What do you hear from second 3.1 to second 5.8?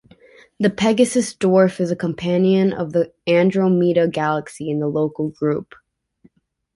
Andromeda Galaxy in the Local Group.